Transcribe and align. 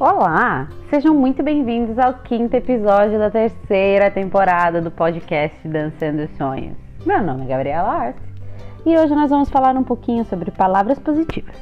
Olá, 0.00 0.68
sejam 0.90 1.12
muito 1.12 1.42
bem-vindos 1.42 1.98
ao 1.98 2.14
quinto 2.14 2.54
episódio 2.54 3.18
da 3.18 3.28
terceira 3.32 4.08
temporada 4.08 4.80
do 4.80 4.92
podcast 4.92 5.66
Dançando 5.66 6.28
Sonhos. 6.36 6.76
Meu 7.04 7.20
nome 7.20 7.42
é 7.42 7.48
Gabriela 7.48 7.88
Arce 7.88 8.20
e 8.86 8.96
hoje 8.96 9.12
nós 9.12 9.28
vamos 9.28 9.50
falar 9.50 9.74
um 9.74 9.82
pouquinho 9.82 10.24
sobre 10.24 10.52
palavras 10.52 11.00
positivas. 11.00 11.56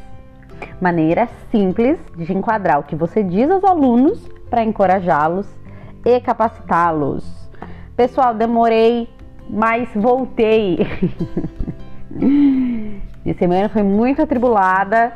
Maneira 0.83 1.27
simples 1.51 1.99
de 2.15 2.31
enquadrar 2.31 2.79
o 2.79 2.83
que 2.83 2.95
você 2.95 3.23
diz 3.23 3.51
aos 3.51 3.65
alunos 3.65 4.29
para 4.51 4.63
encorajá-los 4.63 5.49
e 6.05 6.21
capacitá-los. 6.21 7.51
Pessoal, 7.97 8.35
demorei, 8.35 9.09
mas 9.49 9.89
voltei. 9.95 10.87
Minha 12.13 13.39
semana 13.39 13.71
foi 13.71 13.83
muito 13.83 14.21
atribulada, 14.21 15.15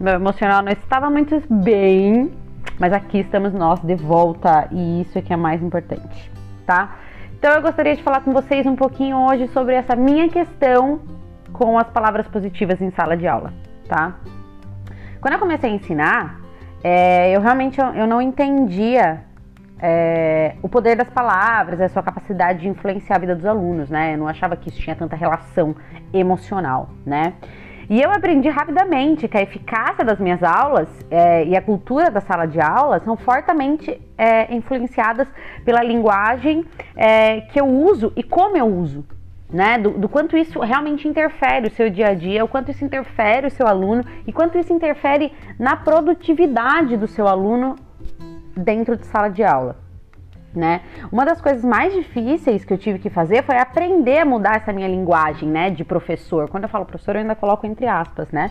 meu 0.00 0.14
emocional 0.14 0.62
não 0.62 0.72
estava 0.72 1.10
muito 1.10 1.42
bem, 1.50 2.32
mas 2.78 2.92
aqui 2.92 3.18
estamos 3.18 3.52
nós 3.52 3.80
de 3.80 3.96
volta 3.96 4.68
e 4.70 5.02
isso 5.02 5.18
é 5.18 5.22
que 5.22 5.32
é 5.32 5.36
mais 5.36 5.62
importante, 5.62 6.30
tá? 6.64 6.96
Então 7.36 7.52
eu 7.52 7.62
gostaria 7.62 7.96
de 7.96 8.02
falar 8.02 8.20
com 8.20 8.32
vocês 8.32 8.66
um 8.66 8.76
pouquinho 8.76 9.16
hoje 9.16 9.48
sobre 9.48 9.74
essa 9.74 9.96
minha 9.96 10.28
questão 10.28 11.00
com 11.52 11.78
as 11.78 11.88
palavras 11.88 12.28
positivas 12.28 12.80
em 12.80 12.90
sala 12.90 13.16
de 13.16 13.26
aula, 13.26 13.52
tá? 13.88 14.14
Quando 15.20 15.34
eu 15.34 15.40
comecei 15.40 15.70
a 15.70 15.72
ensinar, 15.72 16.40
é, 16.82 17.34
eu 17.34 17.40
realmente 17.40 17.80
eu, 17.80 18.06
não 18.06 18.22
entendia 18.22 19.24
é, 19.80 20.54
o 20.62 20.68
poder 20.68 20.96
das 20.96 21.10
palavras, 21.10 21.80
a 21.80 21.88
sua 21.88 22.02
capacidade 22.02 22.60
de 22.60 22.68
influenciar 22.68 23.16
a 23.16 23.18
vida 23.18 23.34
dos 23.34 23.46
alunos, 23.46 23.90
né? 23.90 24.14
Eu 24.14 24.18
não 24.18 24.28
achava 24.28 24.56
que 24.56 24.68
isso 24.68 24.80
tinha 24.80 24.94
tanta 24.94 25.16
relação 25.16 25.74
emocional, 26.12 26.90
né? 27.04 27.34
E 27.90 28.02
eu 28.02 28.10
aprendi 28.10 28.50
rapidamente 28.50 29.26
que 29.26 29.36
a 29.38 29.42
eficácia 29.42 30.04
das 30.04 30.18
minhas 30.20 30.42
aulas 30.42 30.88
é, 31.10 31.46
e 31.46 31.56
a 31.56 31.62
cultura 31.62 32.10
da 32.10 32.20
sala 32.20 32.44
de 32.44 32.60
aula 32.60 33.00
são 33.00 33.16
fortemente 33.16 33.98
é, 34.18 34.54
influenciadas 34.54 35.26
pela 35.64 35.82
linguagem 35.82 36.66
é, 36.94 37.40
que 37.40 37.58
eu 37.58 37.66
uso 37.66 38.12
e 38.14 38.22
como 38.22 38.56
eu 38.58 38.66
uso. 38.66 39.06
Né, 39.50 39.78
do, 39.78 39.92
do, 39.92 40.10
quanto 40.10 40.36
isso 40.36 40.60
realmente 40.60 41.08
interfere 41.08 41.68
o 41.68 41.70
seu 41.70 41.88
dia 41.88 42.08
a 42.08 42.14
dia, 42.14 42.44
o 42.44 42.48
quanto 42.48 42.70
isso 42.70 42.84
interfere 42.84 43.46
o 43.46 43.50
seu 43.50 43.66
aluno 43.66 44.04
e 44.26 44.30
quanto 44.30 44.58
isso 44.58 44.70
interfere 44.74 45.32
na 45.58 45.74
produtividade 45.74 46.98
do 46.98 47.06
seu 47.06 47.26
aluno 47.26 47.74
dentro 48.54 48.94
de 48.94 49.06
sala 49.06 49.30
de 49.30 49.42
aula 49.42 49.87
né? 50.58 50.82
Uma 51.10 51.24
das 51.24 51.40
coisas 51.40 51.64
mais 51.64 51.94
difíceis 51.94 52.64
que 52.64 52.72
eu 52.72 52.76
tive 52.76 52.98
que 52.98 53.08
fazer 53.08 53.42
foi 53.44 53.56
aprender 53.56 54.18
a 54.18 54.24
mudar 54.24 54.56
essa 54.56 54.72
minha 54.72 54.88
linguagem, 54.88 55.48
né, 55.48 55.70
de 55.70 55.84
professor. 55.84 56.48
Quando 56.48 56.64
eu 56.64 56.68
falo 56.68 56.84
professor, 56.84 57.14
eu 57.14 57.22
ainda 57.22 57.34
coloco 57.34 57.66
entre 57.66 57.86
aspas, 57.86 58.30
né? 58.30 58.50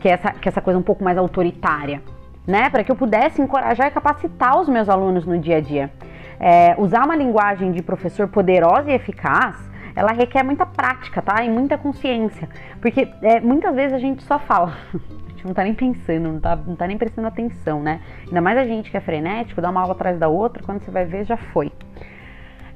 Que 0.00 0.08
é 0.08 0.12
essa, 0.12 0.32
que 0.32 0.48
é 0.48 0.50
essa 0.50 0.60
coisa 0.60 0.78
um 0.78 0.82
pouco 0.82 1.04
mais 1.04 1.18
autoritária, 1.18 2.02
né? 2.46 2.70
Para 2.70 2.82
que 2.82 2.90
eu 2.90 2.96
pudesse 2.96 3.40
encorajar 3.40 3.88
e 3.88 3.90
capacitar 3.90 4.58
os 4.60 4.68
meus 4.68 4.88
alunos 4.88 5.24
no 5.26 5.38
dia 5.38 5.58
a 5.58 5.60
dia. 5.60 5.92
É, 6.40 6.74
usar 6.78 7.04
uma 7.04 7.14
linguagem 7.14 7.70
de 7.70 7.82
professor 7.82 8.26
poderosa 8.26 8.90
e 8.90 8.94
eficaz, 8.94 9.56
ela 9.94 10.12
requer 10.12 10.42
muita 10.42 10.66
prática, 10.66 11.22
tá? 11.22 11.44
E 11.44 11.50
muita 11.50 11.78
consciência. 11.78 12.48
Porque 12.80 13.08
é, 13.22 13.40
muitas 13.40 13.74
vezes 13.74 13.92
a 13.92 13.98
gente 13.98 14.22
só 14.24 14.38
fala. 14.38 14.76
gente 15.44 15.46
não 15.46 15.54
tá 15.54 15.62
nem 15.62 15.74
pensando, 15.74 16.32
não 16.32 16.40
tá, 16.40 16.56
não 16.56 16.76
tá 16.76 16.86
nem 16.86 16.96
prestando 16.96 17.28
atenção, 17.28 17.82
né? 17.82 18.00
Ainda 18.26 18.40
mais 18.40 18.56
a 18.56 18.64
gente 18.64 18.90
que 18.90 18.96
é 18.96 19.00
frenético, 19.00 19.60
dá 19.60 19.70
uma 19.70 19.82
aula 19.82 19.92
atrás 19.92 20.18
da 20.18 20.28
outra, 20.28 20.62
quando 20.62 20.82
você 20.82 20.90
vai 20.90 21.04
ver, 21.04 21.24
já 21.24 21.36
foi. 21.36 21.70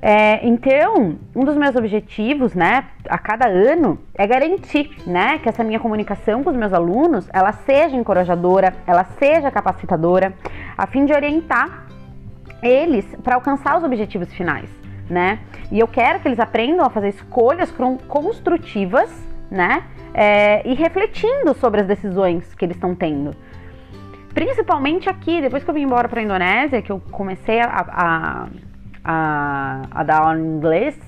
É, 0.00 0.46
então, 0.46 1.18
um 1.34 1.44
dos 1.44 1.56
meus 1.56 1.74
objetivos, 1.74 2.54
né, 2.54 2.84
a 3.08 3.18
cada 3.18 3.48
ano, 3.48 3.98
é 4.14 4.24
garantir, 4.28 4.90
né, 5.04 5.38
que 5.38 5.48
essa 5.48 5.64
minha 5.64 5.80
comunicação 5.80 6.44
com 6.44 6.50
os 6.50 6.56
meus 6.56 6.72
alunos, 6.72 7.28
ela 7.32 7.50
seja 7.52 7.96
encorajadora, 7.96 8.74
ela 8.86 9.04
seja 9.18 9.50
capacitadora, 9.50 10.32
a 10.76 10.86
fim 10.86 11.04
de 11.04 11.12
orientar 11.12 11.86
eles 12.62 13.04
para 13.24 13.34
alcançar 13.34 13.76
os 13.76 13.82
objetivos 13.82 14.32
finais, 14.32 14.70
né? 15.10 15.40
E 15.70 15.80
eu 15.80 15.88
quero 15.88 16.20
que 16.20 16.28
eles 16.28 16.38
aprendam 16.38 16.84
a 16.84 16.90
fazer 16.90 17.08
escolhas 17.08 17.72
construtivas, 18.06 19.10
né, 19.50 19.84
é, 20.14 20.66
e 20.68 20.74
refletindo 20.74 21.54
sobre 21.54 21.80
as 21.80 21.86
decisões 21.86 22.54
que 22.54 22.64
eles 22.64 22.76
estão 22.76 22.94
tendo. 22.94 23.34
Principalmente 24.34 25.08
aqui, 25.08 25.40
depois 25.40 25.64
que 25.64 25.70
eu 25.70 25.74
vim 25.74 25.82
embora 25.82 26.08
para 26.08 26.20
a 26.20 26.22
Indonésia, 26.22 26.82
que 26.82 26.92
eu 26.92 27.00
comecei 27.10 27.60
a, 27.60 27.66
a, 27.66 28.48
a, 29.04 29.82
a 29.90 30.02
dar 30.04 30.20
aula 30.20 30.38
em 30.38 30.44
inglês, 30.44 30.98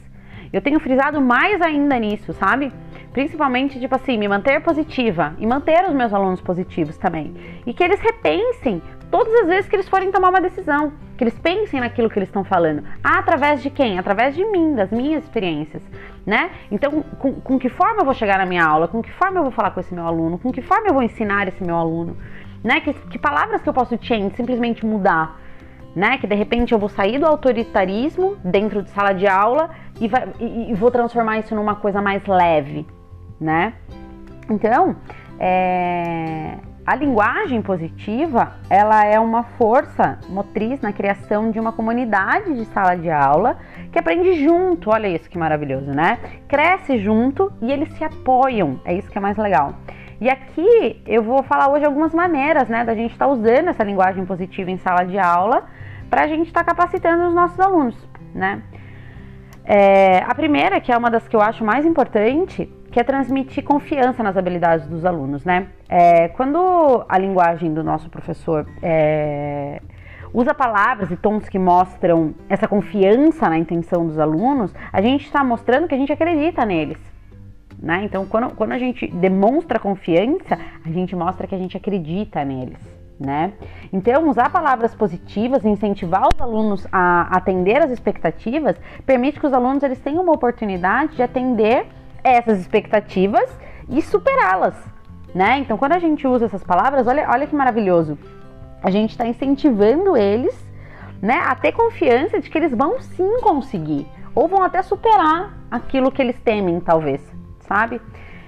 eu 0.53 0.61
tenho 0.61 0.81
frisado 0.81 1.21
mais 1.21 1.61
ainda 1.61 1.99
nisso, 1.99 2.33
sabe? 2.33 2.73
Principalmente, 3.13 3.79
tipo 3.79 3.95
assim, 3.95 4.19
me 4.19 4.27
manter 4.27 4.61
positiva 4.61 5.35
e 5.39 5.47
manter 5.47 5.85
os 5.89 5.95
meus 5.95 6.13
alunos 6.13 6.41
positivos 6.41 6.97
também. 6.97 7.35
E 7.67 7.73
que 7.73 7.83
eles 7.83 8.01
repensem 8.01 8.83
todas 9.11 9.33
as 9.35 9.47
vezes 9.47 9.69
que 9.69 9.77
eles 9.77 9.89
forem 9.89 10.11
tomar 10.11 10.31
uma 10.31 10.41
decisão, 10.41 10.93
que 11.21 11.25
eles 11.25 11.39
pensem 11.39 11.81
naquilo 11.81 12.09
que 12.09 12.19
eles 12.19 12.31
estão 12.31 12.43
falando. 12.43 12.83
Ah, 13.05 13.19
através 13.19 13.63
de 13.63 13.69
quem? 13.69 13.99
Através 13.99 14.35
de 14.35 14.43
mim, 14.43 14.75
das 14.75 14.91
minhas 14.91 15.23
experiências, 15.23 15.83
né? 16.25 16.51
Então, 16.71 17.03
com, 17.19 17.35
com 17.35 17.59
que 17.59 17.69
forma 17.69 18.01
eu 18.01 18.07
vou 18.07 18.15
chegar 18.15 18.39
na 18.39 18.47
minha 18.47 18.65
aula? 18.65 18.89
Com 18.89 19.03
que 19.03 19.13
forma 19.13 19.39
eu 19.39 19.43
vou 19.43 19.53
falar 19.53 19.71
com 19.73 19.81
esse 19.81 19.95
meu 19.95 20.07
aluno? 20.07 20.39
Com 20.39 20.51
que 20.51 20.63
forma 20.63 20.89
eu 20.89 20.95
vou 20.95 21.03
ensinar 21.03 21.47
esse 21.47 21.63
meu 21.63 21.77
aluno? 21.77 22.17
Né? 22.65 22.81
Que, 22.81 22.95
que 22.95 23.19
palavras 23.19 23.61
que 23.61 23.69
eu 23.69 23.75
posso 23.75 23.99
change, 24.01 24.35
simplesmente 24.35 24.87
mudar? 24.87 25.39
Né? 25.95 26.17
Que 26.17 26.27
de 26.27 26.35
repente 26.35 26.73
eu 26.73 26.79
vou 26.79 26.89
sair 26.89 27.19
do 27.19 27.27
autoritarismo 27.27 28.39
dentro 28.43 28.83
de 28.83 28.89
sala 28.89 29.13
de 29.13 29.27
aula 29.27 29.69
e, 30.01 30.09
vai, 30.09 30.27
e, 30.41 30.71
e 30.71 30.75
vou 30.75 30.91
transformar 30.91 31.39
isso 31.39 31.55
numa 31.55 31.75
coisa 31.75 32.01
mais 32.01 32.25
leve, 32.27 32.87
né? 33.39 33.75
Então, 34.49 34.97
é, 35.39 36.57
a 36.87 36.95
linguagem 36.97 37.61
positiva, 37.63 38.55
ela 38.69 39.05
é 39.05 39.19
uma 39.21 39.43
força 39.43 40.19
motriz 40.29 40.81
na 40.81 40.93
criação 40.93 41.51
de 41.51 41.61
uma 41.61 41.73
comunidade 41.73 42.55
de 42.55 42.65
sala 42.67 42.97
de 42.97 43.11
aula 43.11 43.59
que 43.93 43.99
aprende 43.99 44.45
junto. 44.45 44.91
Olha 44.91 45.07
isso 45.07 45.29
que 45.29 45.39
maravilhoso, 45.39 45.93
né? 45.93 46.19
Cresce 46.49 46.99
junto 46.99 47.53
e 47.61 47.71
eles 47.71 47.93
se 47.93 48.03
apoiam. 48.03 48.81
É 48.85 48.95
isso 48.95 49.11
que 49.11 49.19
é 49.19 49.21
mais 49.21 49.37
legal. 49.37 49.75
E 50.21 50.29
aqui 50.29 51.03
eu 51.07 51.23
vou 51.23 51.43
falar 51.43 51.71
hoje 51.71 51.85
algumas 51.85 52.13
maneiras, 52.13 52.69
né, 52.69 52.85
da 52.85 52.95
gente 52.95 53.13
estar 53.13 53.27
tá 53.27 53.33
usando 53.33 53.69
essa 53.69 53.83
linguagem 53.83 54.25
positiva 54.27 54.71
em 54.71 54.77
sala 54.77 55.05
de 55.05 55.19
aula 55.19 55.65
para 56.11 56.23
a 56.23 56.27
gente 56.27 56.49
estar 56.49 56.65
tá 56.65 56.75
capacitando 56.75 57.29
os 57.29 57.35
nossos 57.35 57.59
alunos, 57.59 57.97
né? 58.35 58.63
É, 59.65 60.19
a 60.27 60.35
primeira, 60.35 60.81
que 60.81 60.91
é 60.91 60.97
uma 60.97 61.11
das 61.11 61.29
que 61.29 61.37
eu 61.37 61.41
acho 61.41 61.65
mais 61.65 61.87
importante, 61.87 62.69
que 62.91 62.99
é 62.99 63.05
transmitir 63.05 63.63
confiança 63.63 64.23
nas 64.23 64.37
habilidades 64.37 64.87
dos 64.87 65.05
alunos, 65.05 65.45
né? 65.45 65.69
É, 65.89 66.29
quando 66.29 67.05
a 67.09 67.19
linguagem 67.19 67.73
do 67.73 67.85
nosso 67.85 68.11
professor 68.11 68.67
é, 68.83 69.81
usa 70.33 70.53
palavras 70.55 71.11
e 71.11 71.17
tons 71.17 71.49
que 71.49 71.59
mostram 71.59 72.35
essa 72.49 72.67
confiança 72.67 73.49
na 73.49 73.59
intenção 73.59 74.07
dos 74.07 74.19
alunos, 74.19 74.75
a 74.93 75.01
gente 75.01 75.25
está 75.25 75.45
mostrando 75.45 75.87
que 75.87 75.95
a 75.95 75.99
gente 75.99 76.13
acredita 76.13 76.65
neles. 76.65 76.99
Né? 77.79 78.03
Então, 78.05 78.27
quando, 78.27 78.55
quando 78.55 78.73
a 78.73 78.79
gente 78.79 79.07
demonstra 79.07 79.79
confiança, 79.79 80.59
a 80.85 80.91
gente 80.91 81.17
mostra 81.17 81.47
que 81.47 81.55
a 81.55 81.59
gente 81.59 81.77
acredita 81.77 82.45
neles. 82.45 82.79
Né? 83.19 83.53
Então, 83.93 84.29
usar 84.29 84.51
palavras 84.51 84.95
positivas, 84.95 85.65
incentivar 85.65 86.27
os 86.33 86.41
alunos 86.41 86.87
a 86.91 87.37
atender 87.37 87.83
as 87.83 87.91
expectativas, 87.91 88.77
permite 89.07 89.39
que 89.39 89.47
os 89.47 89.53
alunos 89.53 89.83
eles 89.83 90.01
tenham 90.01 90.23
uma 90.23 90.33
oportunidade 90.33 91.17
de 91.17 91.23
atender 91.23 91.87
essas 92.23 92.61
expectativas 92.61 93.49
e 93.89 94.01
superá-las, 94.03 94.75
né? 95.35 95.59
Então, 95.59 95.77
quando 95.77 95.93
a 95.93 95.99
gente 95.99 96.27
usa 96.27 96.47
essas 96.47 96.63
palavras, 96.63 97.07
olha, 97.07 97.29
olha 97.29 97.47
que 97.47 97.55
maravilhoso. 97.55 98.19
A 98.83 98.91
gente 98.91 99.11
está 99.11 99.27
incentivando 99.27 100.17
eles, 100.17 100.55
né, 101.21 101.35
a 101.45 101.55
ter 101.55 101.73
confiança 101.73 102.41
de 102.41 102.49
que 102.49 102.57
eles 102.57 102.75
vão 102.75 103.01
sim 103.01 103.41
conseguir, 103.41 104.07
ou 104.35 104.49
vão 104.49 104.63
até 104.63 104.83
superar 104.83 105.55
aquilo 105.71 106.11
que 106.11 106.23
eles 106.23 106.39
temem, 106.41 106.81
talvez, 106.81 107.21
sabe? 107.61 108.01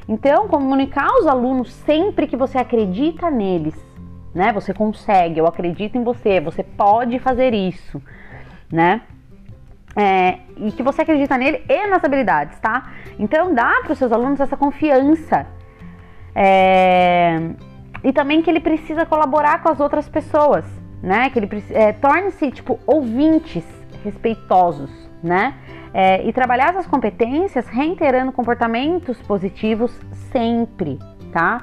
Então, 0.09 0.49
comunicar 0.49 1.09
aos 1.09 1.27
alunos 1.27 1.73
sempre 1.73 2.27
que 2.27 2.37
você 2.37 2.59
acredita 2.59 3.31
neles, 3.31 3.75
né? 4.35 4.53
Você 4.53 4.73
consegue, 4.73 5.39
eu 5.39 5.47
acredito 5.47 5.97
em 5.97 6.03
você, 6.03 6.41
você 6.41 6.63
pode 6.63 7.19
fazer 7.19 7.53
isso, 7.53 8.03
né? 8.71 9.03
É, 9.95 10.39
e 10.57 10.73
que 10.73 10.83
você 10.83 11.03
acredita 11.03 11.37
nele 11.37 11.63
e 11.69 11.87
nas 11.87 12.03
habilidades, 12.03 12.59
tá? 12.61 12.91
Então 13.19 13.55
dá 13.55 13.81
para 13.83 13.93
os 13.93 13.99
seus 13.99 14.11
alunos 14.11 14.41
essa 14.41 14.57
confiança 14.57 15.47
é, 16.35 17.51
e 18.03 18.13
também 18.13 18.43
que 18.43 18.51
ele 18.51 18.61
precisa 18.61 19.05
colaborar 19.05 19.63
com 19.63 19.69
as 19.69 19.81
outras 19.81 20.09
pessoas, 20.09 20.65
né? 21.03 21.31
Que 21.31 21.39
ele 21.39 21.65
é, 21.71 21.93
torne-se 21.93 22.51
tipo 22.51 22.79
ouvintes 22.87 23.65
respeitosos, 24.03 24.91
né? 25.23 25.55
É, 25.95 26.27
e 26.27 26.33
trabalhar 26.33 26.71
essas 26.71 26.87
competências 26.87 27.69
reiterando 27.69 28.33
comportamentos 28.33 29.21
positivos 29.23 29.93
sempre, 30.33 30.99
tá? 31.33 31.63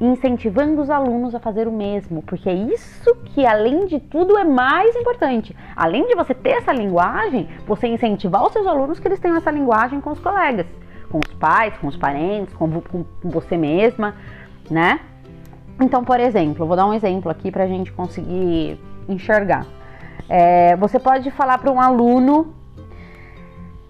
Incentivando 0.00 0.80
os 0.80 0.88
alunos 0.88 1.34
a 1.34 1.40
fazer 1.40 1.68
o 1.68 1.72
mesmo, 1.72 2.22
porque 2.22 2.48
é 2.48 2.54
isso 2.54 3.14
que, 3.26 3.44
além 3.44 3.86
de 3.86 4.00
tudo, 4.00 4.38
é 4.38 4.44
mais 4.44 4.96
importante. 4.96 5.54
Além 5.76 6.06
de 6.06 6.14
você 6.14 6.32
ter 6.32 6.50
essa 6.50 6.72
linguagem, 6.72 7.48
você 7.66 7.86
incentivar 7.86 8.42
os 8.44 8.52
seus 8.52 8.66
alunos 8.66 8.98
que 8.98 9.06
eles 9.06 9.20
tenham 9.20 9.36
essa 9.36 9.50
linguagem 9.50 10.00
com 10.00 10.10
os 10.10 10.18
colegas, 10.18 10.66
com 11.10 11.18
os 11.18 11.34
pais, 11.34 11.76
com 11.78 11.86
os 11.86 11.96
parentes, 11.96 12.54
com, 12.54 12.80
com 12.80 13.04
você 13.24 13.56
mesma, 13.58 14.14
né? 14.70 15.00
Então, 15.78 16.02
por 16.02 16.18
exemplo, 16.18 16.66
vou 16.66 16.76
dar 16.76 16.86
um 16.86 16.94
exemplo 16.94 17.30
aqui 17.30 17.50
para 17.50 17.64
a 17.64 17.66
gente 17.66 17.92
conseguir 17.92 18.80
enxergar. 19.08 19.66
É, 20.28 20.76
você 20.76 20.98
pode 20.98 21.30
falar 21.30 21.58
para 21.58 21.70
um 21.70 21.80
aluno 21.80 22.54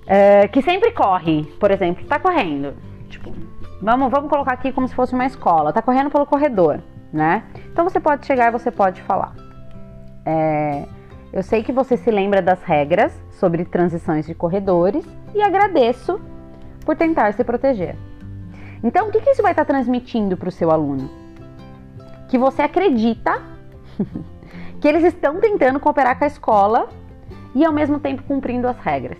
é, 0.07 0.49
que 0.49 0.61
sempre 0.63 0.91
corre, 0.91 1.45
por 1.61 1.71
exemplo, 1.71 2.03
está 2.03 2.19
correndo, 2.19 2.75
vamos, 3.81 4.11
vamos 4.11 4.29
colocar 4.29 4.53
aqui 4.53 4.73
como 4.73 4.87
se 4.87 4.95
fosse 4.95 5.15
uma 5.15 5.27
escola, 5.27 5.71
está 5.71 5.83
correndo 5.83 6.11
pelo 6.11 6.27
corredor, 6.27 6.81
né? 7.13 7.45
Então 7.73 7.85
você 7.85 8.01
pode 8.01 8.27
chegar 8.27 8.49
e 8.49 8.51
você 8.51 8.71
pode 8.71 9.03
falar. 9.03 9.35
É, 10.25 10.87
eu 11.33 11.43
sei 11.43 11.63
que 11.63 11.73
você 11.73 11.97
se 11.97 12.11
lembra 12.11 12.43
das 12.43 12.63
regras 12.63 13.13
sobre 13.31 13.65
transições 13.65 14.27
de 14.27 14.35
corredores 14.35 15.07
e 15.35 15.43
agradeço 15.43 16.21
por 16.85 16.97
tentar 16.97 17.33
se 17.35 17.45
proteger. 17.45 17.97
Então, 18.83 19.09
o 19.09 19.11
que, 19.13 19.21
que 19.21 19.31
isso 19.31 19.43
vai 19.43 19.53
estar 19.53 19.65
transmitindo 19.65 20.37
para 20.37 20.49
o 20.49 20.53
seu 20.53 20.71
aluno? 20.71 21.11
Que 22.29 22.39
você 22.39 22.63
acredita 22.63 23.43
que 24.81 24.89
eles 24.89 25.05
estão 25.05 25.39
tentando 25.39 25.79
cooperar 25.79 26.19
com 26.19 26.25
a 26.25 26.27
escola 26.27 26.89
e 27.55 27.65
ao 27.65 27.73
mesmo 27.73 28.01
tempo 28.01 28.23
cumprindo 28.23 28.67
as 28.67 28.79
regras. 28.79 29.19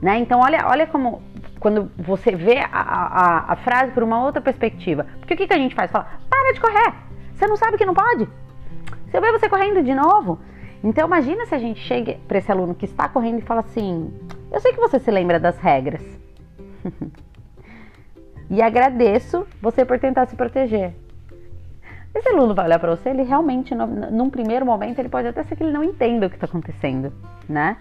Né? 0.00 0.18
Então, 0.18 0.40
olha, 0.40 0.66
olha 0.68 0.86
como 0.86 1.20
quando 1.60 1.90
você 1.96 2.34
vê 2.34 2.58
a, 2.58 2.68
a, 2.72 3.52
a 3.52 3.56
frase 3.56 3.92
por 3.92 4.02
uma 4.02 4.22
outra 4.22 4.40
perspectiva. 4.40 5.06
Porque 5.18 5.34
o 5.34 5.36
que, 5.36 5.46
que 5.46 5.54
a 5.54 5.58
gente 5.58 5.74
faz? 5.74 5.90
Fala, 5.90 6.08
para 6.28 6.52
de 6.52 6.60
correr! 6.60 6.94
Você 7.34 7.46
não 7.46 7.56
sabe 7.56 7.76
que 7.76 7.86
não 7.86 7.94
pode? 7.94 8.28
Se 9.10 9.16
eu 9.16 9.20
ver 9.20 9.32
você 9.32 9.48
correndo 9.48 9.82
de 9.82 9.94
novo. 9.94 10.38
Então, 10.82 11.06
imagina 11.06 11.46
se 11.46 11.54
a 11.54 11.58
gente 11.58 11.80
chega 11.80 12.18
para 12.28 12.38
esse 12.38 12.52
aluno 12.52 12.74
que 12.74 12.84
está 12.84 13.08
correndo 13.08 13.38
e 13.38 13.42
fala 13.42 13.60
assim: 13.60 14.12
Eu 14.52 14.60
sei 14.60 14.72
que 14.72 14.80
você 14.80 14.98
se 14.98 15.10
lembra 15.10 15.40
das 15.40 15.58
regras. 15.58 16.02
e 18.50 18.60
agradeço 18.60 19.46
você 19.62 19.84
por 19.84 19.98
tentar 19.98 20.26
se 20.26 20.36
proteger. 20.36 20.94
Esse 22.14 22.28
aluno 22.28 22.54
vai 22.54 22.66
olhar 22.66 22.78
para 22.78 22.94
você, 22.94 23.08
ele 23.08 23.22
realmente, 23.22 23.74
num 23.74 24.30
primeiro 24.30 24.64
momento, 24.64 25.00
ele 25.00 25.08
pode 25.08 25.26
até 25.26 25.42
ser 25.42 25.56
que 25.56 25.64
ele 25.64 25.72
não 25.72 25.82
entenda 25.82 26.26
o 26.26 26.30
que 26.30 26.36
está 26.36 26.46
acontecendo, 26.46 27.12
né? 27.48 27.76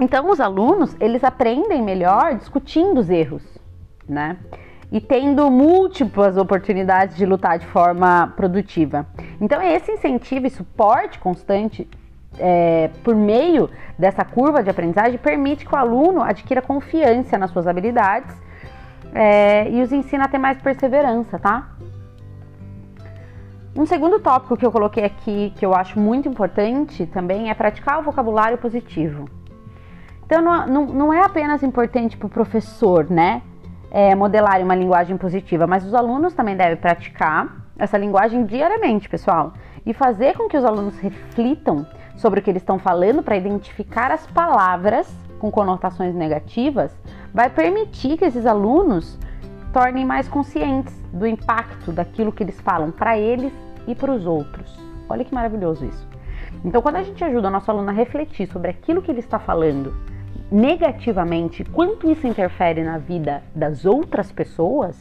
Então, 0.00 0.30
os 0.30 0.40
alunos, 0.40 0.96
eles 1.00 1.22
aprendem 1.22 1.82
melhor 1.82 2.34
discutindo 2.34 2.98
os 2.98 3.10
erros, 3.10 3.42
né? 4.08 4.38
E 4.90 5.00
tendo 5.00 5.50
múltiplas 5.50 6.36
oportunidades 6.36 7.16
de 7.16 7.24
lutar 7.24 7.58
de 7.58 7.66
forma 7.66 8.32
produtiva. 8.36 9.06
Então, 9.40 9.60
esse 9.62 9.92
incentivo 9.92 10.46
e 10.46 10.50
suporte 10.50 11.18
constante 11.18 11.88
é, 12.38 12.90
por 13.02 13.14
meio 13.14 13.70
dessa 13.98 14.24
curva 14.24 14.62
de 14.62 14.70
aprendizagem 14.70 15.18
permite 15.18 15.66
que 15.66 15.74
o 15.74 15.78
aluno 15.78 16.22
adquira 16.22 16.62
confiança 16.62 17.36
nas 17.38 17.50
suas 17.50 17.66
habilidades 17.66 18.34
é, 19.14 19.70
e 19.70 19.82
os 19.82 19.92
ensina 19.92 20.24
a 20.24 20.28
ter 20.28 20.38
mais 20.38 20.60
perseverança, 20.60 21.38
tá? 21.38 21.68
Um 23.76 23.86
segundo 23.86 24.18
tópico 24.18 24.56
que 24.56 24.66
eu 24.66 24.72
coloquei 24.72 25.04
aqui, 25.04 25.52
que 25.56 25.64
eu 25.64 25.74
acho 25.74 25.98
muito 25.98 26.28
importante 26.28 27.06
também, 27.06 27.48
é 27.48 27.54
praticar 27.54 28.00
o 28.00 28.02
vocabulário 28.02 28.58
positivo. 28.58 29.41
Então, 30.32 30.40
não, 30.40 30.66
não, 30.66 30.86
não 30.86 31.12
é 31.12 31.22
apenas 31.22 31.62
importante 31.62 32.16
para 32.16 32.26
o 32.26 32.30
professor, 32.30 33.04
né, 33.10 33.42
é, 33.90 34.14
modelar 34.14 34.62
uma 34.62 34.74
linguagem 34.74 35.14
positiva, 35.18 35.66
mas 35.66 35.84
os 35.84 35.92
alunos 35.92 36.32
também 36.32 36.56
devem 36.56 36.78
praticar 36.78 37.66
essa 37.78 37.98
linguagem 37.98 38.46
diariamente, 38.46 39.10
pessoal, 39.10 39.52
e 39.84 39.92
fazer 39.92 40.34
com 40.34 40.48
que 40.48 40.56
os 40.56 40.64
alunos 40.64 40.98
reflitam 41.00 41.86
sobre 42.16 42.40
o 42.40 42.42
que 42.42 42.48
eles 42.48 42.62
estão 42.62 42.78
falando 42.78 43.22
para 43.22 43.36
identificar 43.36 44.10
as 44.10 44.26
palavras 44.26 45.14
com 45.38 45.50
conotações 45.50 46.14
negativas, 46.14 46.98
vai 47.34 47.50
permitir 47.50 48.16
que 48.16 48.24
esses 48.24 48.46
alunos 48.46 49.18
tornem 49.70 50.06
mais 50.06 50.28
conscientes 50.28 50.98
do 51.12 51.26
impacto 51.26 51.92
daquilo 51.92 52.32
que 52.32 52.42
eles 52.42 52.58
falam 52.62 52.90
para 52.90 53.18
eles 53.18 53.52
e 53.86 53.94
para 53.94 54.10
os 54.10 54.24
outros. 54.24 54.80
Olha 55.10 55.26
que 55.26 55.34
maravilhoso 55.34 55.84
isso. 55.84 56.08
Então, 56.64 56.80
quando 56.80 56.96
a 56.96 57.02
gente 57.02 57.22
ajuda 57.22 57.48
o 57.48 57.50
nosso 57.50 57.70
aluno 57.70 57.90
a 57.90 57.92
refletir 57.92 58.46
sobre 58.46 58.70
aquilo 58.70 59.02
que 59.02 59.10
ele 59.10 59.20
está 59.20 59.38
falando 59.38 59.92
negativamente, 60.52 61.64
quanto 61.64 62.10
isso 62.10 62.26
interfere 62.26 62.84
na 62.84 62.98
vida 62.98 63.42
das 63.54 63.86
outras 63.86 64.30
pessoas, 64.30 65.00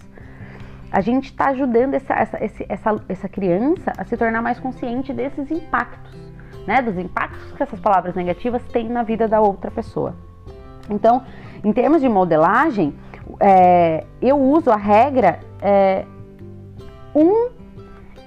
a 0.90 1.02
gente 1.02 1.26
está 1.26 1.50
ajudando 1.50 1.94
essa, 1.94 2.14
essa, 2.14 2.38
essa, 2.70 3.04
essa 3.10 3.30
criança 3.30 3.92
a 3.98 4.06
se 4.06 4.16
tornar 4.16 4.42
mais 4.42 4.60
consciente 4.60 5.12
desses 5.12 5.52
impactos, 5.52 6.18
né? 6.66 6.82
Dos 6.82 6.98
impactos 6.98 7.52
que 7.52 7.62
essas 7.62 7.80
palavras 7.80 8.16
negativas 8.16 8.64
têm 8.72 8.88
na 8.90 9.04
vida 9.04 9.28
da 9.28 9.42
outra 9.42 9.70
pessoa. 9.70 10.16
Então, 10.90 11.24
em 11.64 11.72
termos 11.74 12.02
de 12.02 12.08
modelagem, 12.08 12.94
é, 13.40 14.06
eu 14.22 14.38
uso 14.40 14.70
a 14.70 14.76
regra 14.76 15.40
é, 15.62 16.06
um 17.16 17.50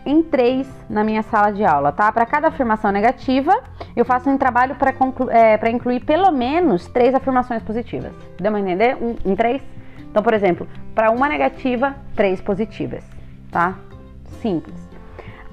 em 0.06 0.22
três 0.22 0.68
na 0.88 1.02
minha 1.02 1.22
sala 1.22 1.50
de 1.50 1.64
aula, 1.64 1.92
tá? 1.92 2.10
Para 2.12 2.26
cada 2.26 2.48
afirmação 2.48 2.90
negativa, 2.90 3.52
eu 3.96 4.04
faço 4.04 4.28
um 4.28 4.36
trabalho 4.38 4.74
para 4.76 4.94
é, 5.30 5.70
incluir 5.70 6.00
pelo 6.00 6.30
menos 6.30 6.86
três 6.88 7.14
afirmações 7.14 7.62
positivas. 7.62 8.12
Deu 8.38 8.50
pra 8.50 8.60
entender? 8.60 8.96
Um, 9.00 9.16
em 9.24 9.34
três? 9.34 9.62
Então, 10.10 10.22
por 10.22 10.34
exemplo, 10.34 10.68
para 10.94 11.10
uma 11.10 11.28
negativa, 11.28 11.94
três 12.14 12.40
positivas, 12.40 13.04
tá? 13.50 13.74
Simples. 14.40 14.82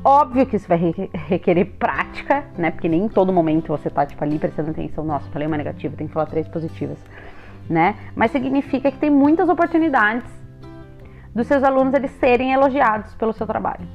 Óbvio 0.03 0.45
que 0.45 0.56
isso 0.56 0.68
vai 0.68 0.94
requerer 1.27 1.65
prática, 1.77 2.44
né? 2.57 2.71
Porque 2.71 2.89
nem 2.89 3.06
em 3.06 3.07
todo 3.07 3.31
momento 3.31 3.68
você 3.68 3.89
tá, 3.89 4.06
tipo, 4.06 4.24
ali 4.24 4.39
prestando 4.39 4.71
atenção. 4.71 5.03
Nossa, 5.03 5.30
falei 5.31 5.48
uma 5.48 5.57
negativa, 5.57 5.95
tem 5.95 6.07
que 6.07 6.13
falar 6.13 6.25
três 6.25 6.48
positivas 6.48 6.98
né? 7.71 7.95
Mas 8.15 8.31
significa 8.31 8.92
que 8.92 8.98
tem 8.98 9.09
muitas 9.09 9.50
oportunidades 9.50 10.30
dos 11.33 11.48
seus 11.48 11.63
alunos 11.63 11.94
eles 11.94 12.12
serem 12.12 12.51
elogiados 12.51 13.13
pelo 13.15 13.33
seu 13.33 13.48
trabalho, 13.48 13.88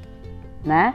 né? 0.67 0.93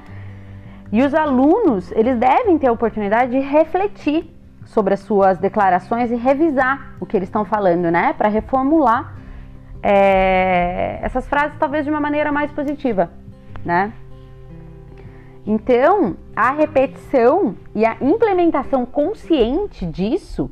E 0.93 1.03
os 1.03 1.15
alunos, 1.15 1.91
eles 1.93 2.19
devem 2.19 2.59
ter 2.59 2.67
a 2.67 2.73
oportunidade 2.73 3.33
de 3.33 3.41
refletir 3.41 4.31
sobre 4.67 4.95
as 4.95 5.01
suas 5.01 5.39
declarações 5.39 6.11
e 6.11 6.15
revisar 6.15 6.95
o 7.01 7.07
que 7.07 7.17
eles 7.17 7.29
estão 7.29 7.45
falando, 7.45 7.91
né? 7.91 8.13
Para 8.13 8.29
reformular 8.29 9.15
é, 9.83 11.01
essas 11.03 11.27
frases 11.27 11.57
talvez 11.59 11.85
de 11.85 11.91
uma 11.91 12.01
maneira 12.01 12.31
mais 12.31 12.53
positiva, 12.53 13.11
né? 13.65 13.93
Então, 15.45 16.17
a 16.37 16.53
repetição 16.53 17.57
e 17.75 17.85
a 17.85 17.97
implementação 18.01 18.87
consciente 18.87 19.85
disso 19.85 20.51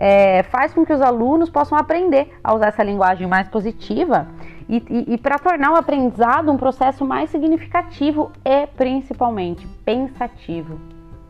é, 0.00 0.42
faz 0.44 0.72
com 0.72 0.84
que 0.84 0.94
os 0.94 1.02
alunos 1.02 1.50
possam 1.50 1.76
aprender 1.76 2.34
a 2.42 2.54
usar 2.54 2.68
essa 2.68 2.82
linguagem 2.82 3.26
mais 3.26 3.46
positiva 3.48 4.26
e, 4.66 4.82
e, 4.88 5.14
e 5.14 5.18
para 5.18 5.38
tornar 5.38 5.72
o 5.72 5.76
aprendizado 5.76 6.50
um 6.50 6.56
processo 6.56 7.04
mais 7.04 7.28
significativo 7.28 8.32
e 8.42 8.66
principalmente 8.68 9.66
pensativo, 9.84 10.80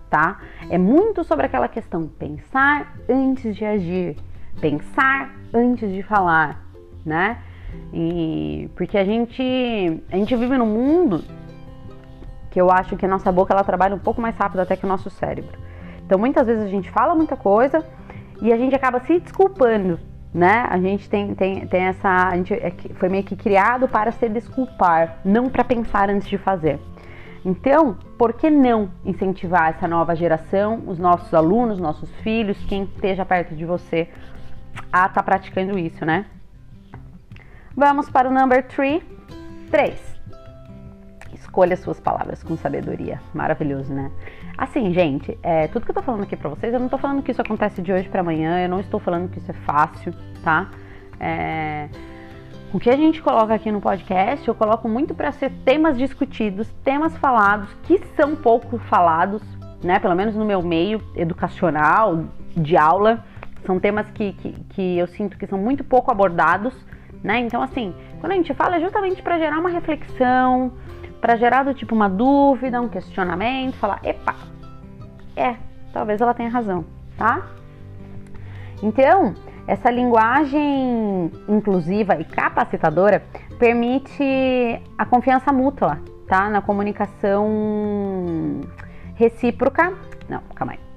tá? 0.08 0.38
É 0.70 0.78
muito 0.78 1.24
sobre 1.24 1.46
aquela 1.46 1.66
questão 1.66 2.06
pensar 2.06 2.94
antes 3.08 3.56
de 3.56 3.64
agir, 3.64 4.16
pensar 4.60 5.34
antes 5.52 5.90
de 5.90 6.04
falar, 6.04 6.62
né? 7.04 7.38
E 7.92 8.70
porque 8.76 8.96
a 8.96 9.04
gente 9.04 10.00
a 10.12 10.16
gente 10.16 10.36
vive 10.36 10.56
num 10.56 10.66
mundo 10.66 11.24
que 12.50 12.60
eu 12.60 12.70
acho 12.70 12.96
que 12.96 13.06
a 13.06 13.08
nossa 13.08 13.32
boca 13.32 13.52
ela 13.52 13.64
trabalha 13.64 13.96
um 13.96 14.00
pouco 14.00 14.20
mais 14.20 14.36
rápido 14.36 14.60
até 14.60 14.76
que 14.76 14.84
o 14.84 14.88
nosso 14.88 15.10
cérebro. 15.10 15.58
Então 16.04 16.18
muitas 16.18 16.46
vezes 16.46 16.64
a 16.64 16.68
gente 16.68 16.90
fala 16.90 17.14
muita 17.14 17.36
coisa, 17.36 17.84
e 18.40 18.52
a 18.52 18.56
gente 18.56 18.74
acaba 18.74 19.00
se 19.00 19.18
desculpando, 19.18 19.98
né? 20.32 20.66
A 20.68 20.78
gente 20.78 21.08
tem, 21.08 21.34
tem, 21.34 21.66
tem 21.66 21.82
essa. 21.82 22.28
A 22.28 22.36
gente 22.36 22.54
é, 22.54 22.72
foi 22.94 23.08
meio 23.08 23.24
que 23.24 23.36
criado 23.36 23.88
para 23.88 24.12
se 24.12 24.28
desculpar, 24.28 25.18
não 25.24 25.48
para 25.48 25.64
pensar 25.64 26.08
antes 26.10 26.28
de 26.28 26.38
fazer. 26.38 26.78
Então, 27.44 27.96
por 28.18 28.34
que 28.34 28.50
não 28.50 28.90
incentivar 29.04 29.70
essa 29.70 29.88
nova 29.88 30.14
geração, 30.14 30.82
os 30.86 30.98
nossos 30.98 31.32
alunos, 31.32 31.78
nossos 31.78 32.10
filhos, 32.16 32.62
quem 32.66 32.84
esteja 32.84 33.24
perto 33.24 33.54
de 33.54 33.64
você, 33.64 34.08
a 34.92 35.06
estar 35.06 35.08
tá 35.08 35.22
praticando 35.22 35.78
isso, 35.78 36.04
né? 36.04 36.26
Vamos 37.74 38.10
para 38.10 38.28
o 38.28 38.32
number 38.32 38.66
3. 38.66 39.02
3. 39.70 40.09
Escolha 41.50 41.76
suas 41.76 41.98
palavras 41.98 42.44
com 42.44 42.56
sabedoria. 42.56 43.20
Maravilhoso, 43.34 43.92
né? 43.92 44.12
Assim, 44.56 44.94
gente, 44.94 45.36
é, 45.42 45.66
tudo 45.66 45.84
que 45.84 45.90
eu 45.90 45.94
tô 45.96 46.00
falando 46.00 46.22
aqui 46.22 46.36
pra 46.36 46.48
vocês, 46.48 46.72
eu 46.72 46.78
não 46.78 46.88
tô 46.88 46.96
falando 46.96 47.24
que 47.24 47.32
isso 47.32 47.42
acontece 47.42 47.82
de 47.82 47.92
hoje 47.92 48.08
para 48.08 48.20
amanhã, 48.20 48.62
eu 48.62 48.68
não 48.68 48.78
estou 48.78 49.00
falando 49.00 49.28
que 49.28 49.38
isso 49.38 49.50
é 49.50 49.54
fácil, 49.66 50.14
tá? 50.44 50.70
É, 51.18 51.88
o 52.72 52.78
que 52.78 52.88
a 52.88 52.96
gente 52.96 53.20
coloca 53.20 53.52
aqui 53.52 53.72
no 53.72 53.80
podcast, 53.80 54.46
eu 54.46 54.54
coloco 54.54 54.88
muito 54.88 55.12
para 55.12 55.32
ser 55.32 55.50
temas 55.64 55.98
discutidos, 55.98 56.70
temas 56.84 57.16
falados, 57.16 57.68
que 57.82 57.98
são 58.14 58.36
pouco 58.36 58.78
falados, 58.78 59.42
né? 59.82 59.98
Pelo 59.98 60.14
menos 60.14 60.36
no 60.36 60.44
meu 60.44 60.62
meio 60.62 61.02
educacional, 61.16 62.26
de 62.56 62.76
aula, 62.76 63.24
são 63.66 63.80
temas 63.80 64.08
que, 64.12 64.34
que, 64.34 64.52
que 64.68 64.98
eu 64.98 65.08
sinto 65.08 65.36
que 65.36 65.48
são 65.48 65.58
muito 65.58 65.82
pouco 65.82 66.12
abordados, 66.12 66.72
né? 67.24 67.40
Então, 67.40 67.60
assim, 67.60 67.92
quando 68.20 68.34
a 68.34 68.36
gente 68.36 68.54
fala 68.54 68.76
é 68.76 68.80
justamente 68.80 69.20
para 69.20 69.36
gerar 69.36 69.58
uma 69.58 69.70
reflexão, 69.70 70.72
para 71.20 71.36
gerar 71.36 71.64
do 71.64 71.74
tipo 71.74 71.94
uma 71.94 72.08
dúvida, 72.08 72.80
um 72.80 72.88
questionamento, 72.88 73.76
falar, 73.76 74.00
epa, 74.02 74.34
é, 75.36 75.56
talvez 75.92 76.20
ela 76.20 76.34
tenha 76.34 76.48
razão, 76.48 76.84
tá? 77.16 77.46
Então, 78.82 79.34
essa 79.66 79.90
linguagem 79.90 81.30
inclusiva 81.48 82.16
e 82.18 82.24
capacitadora 82.24 83.22
permite 83.58 84.24
a 84.96 85.04
confiança 85.04 85.52
mútua, 85.52 85.98
tá? 86.26 86.48
Na 86.48 86.62
comunicação 86.62 88.60
recíproca. 89.14 89.92
Não, 90.28 90.40
calma 90.54 90.72
aí. 90.72 90.89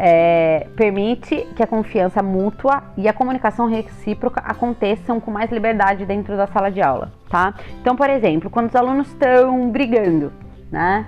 É, 0.00 0.68
permite 0.76 1.44
que 1.56 1.62
a 1.62 1.66
confiança 1.66 2.22
mútua 2.22 2.84
e 2.96 3.08
a 3.08 3.12
comunicação 3.12 3.66
recíproca 3.66 4.40
aconteçam 4.44 5.18
com 5.18 5.28
mais 5.32 5.50
liberdade 5.50 6.06
dentro 6.06 6.36
da 6.36 6.46
sala 6.46 6.70
de 6.70 6.80
aula, 6.80 7.10
tá? 7.28 7.52
Então, 7.80 7.96
por 7.96 8.08
exemplo, 8.08 8.48
quando 8.48 8.68
os 8.68 8.76
alunos 8.76 9.08
estão 9.08 9.68
brigando, 9.70 10.32
né? 10.70 11.04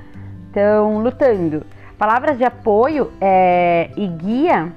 Estão 0.48 0.98
lutando, 0.98 1.64
palavras 1.96 2.36
de 2.36 2.42
apoio 2.42 3.12
é, 3.20 3.90
e 3.96 4.08
guia 4.08 4.72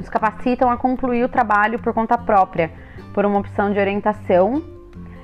os 0.00 0.08
capacitam 0.08 0.70
a 0.70 0.78
concluir 0.78 1.22
o 1.22 1.28
trabalho 1.28 1.78
por 1.78 1.92
conta 1.92 2.16
própria, 2.16 2.72
por 3.12 3.26
uma 3.26 3.40
opção 3.40 3.72
de 3.74 3.78
orientação. 3.78 4.62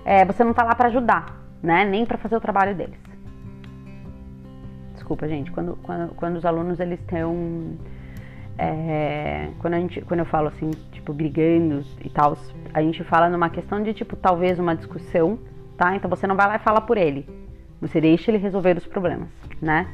É, 0.04 0.26
você 0.26 0.44
não 0.44 0.50
está 0.50 0.62
lá 0.62 0.74
para 0.74 0.88
ajudar, 0.88 1.40
né? 1.62 1.86
Nem 1.86 2.04
para 2.04 2.18
fazer 2.18 2.36
o 2.36 2.40
trabalho 2.40 2.74
deles. 2.74 3.09
Desculpa, 5.10 5.26
gente. 5.26 5.50
Quando, 5.50 5.76
quando, 5.82 6.14
quando 6.14 6.36
os 6.36 6.46
alunos 6.46 6.78
eles 6.78 7.00
estão 7.00 7.76
é, 8.56 9.48
quando, 9.58 9.74
a 9.74 9.80
gente, 9.80 10.00
quando 10.02 10.20
eu 10.20 10.26
falo 10.26 10.46
assim, 10.46 10.70
tipo, 10.92 11.12
brigando 11.12 11.84
e 12.04 12.08
tal, 12.08 12.38
a 12.72 12.80
gente 12.80 13.02
fala 13.02 13.28
numa 13.28 13.50
questão 13.50 13.82
de, 13.82 13.92
tipo, 13.92 14.14
talvez 14.14 14.60
uma 14.60 14.76
discussão, 14.76 15.36
tá? 15.76 15.96
Então 15.96 16.08
você 16.08 16.28
não 16.28 16.36
vai 16.36 16.46
lá 16.46 16.54
e 16.54 16.58
fala 16.60 16.80
por 16.80 16.96
ele. 16.96 17.28
Você 17.80 18.00
deixa 18.00 18.30
ele 18.30 18.38
resolver 18.38 18.76
os 18.76 18.86
problemas, 18.86 19.28
né? 19.60 19.88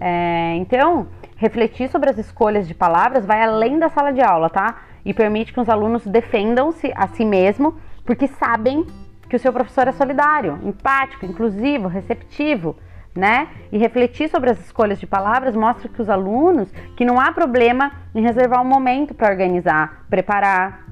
É, 0.00 0.54
então, 0.56 1.08
refletir 1.36 1.90
sobre 1.90 2.08
as 2.08 2.16
escolhas 2.16 2.66
de 2.66 2.72
palavras 2.72 3.26
vai 3.26 3.42
além 3.42 3.78
da 3.78 3.90
sala 3.90 4.14
de 4.14 4.22
aula, 4.22 4.48
tá? 4.48 4.78
E 5.04 5.12
permite 5.12 5.52
que 5.52 5.60
os 5.60 5.68
alunos 5.68 6.06
defendam-se 6.06 6.90
a 6.96 7.06
si 7.08 7.22
mesmo, 7.26 7.74
porque 8.02 8.28
sabem 8.28 8.86
que 9.28 9.36
o 9.36 9.38
seu 9.38 9.52
professor 9.52 9.88
é 9.88 9.92
solidário, 9.92 10.58
empático, 10.62 11.26
inclusivo, 11.26 11.86
receptivo, 11.86 12.74
né? 13.14 13.48
E 13.70 13.78
refletir 13.78 14.28
sobre 14.28 14.50
as 14.50 14.58
escolhas 14.58 14.98
de 14.98 15.06
palavras 15.06 15.54
mostra 15.54 15.88
que 15.88 16.02
os 16.02 16.10
alunos 16.10 16.70
que 16.96 17.04
não 17.04 17.20
há 17.20 17.30
problema 17.30 17.92
em 18.14 18.22
reservar 18.22 18.60
um 18.60 18.64
momento 18.64 19.14
para 19.14 19.30
organizar, 19.30 20.04
preparar, 20.10 20.84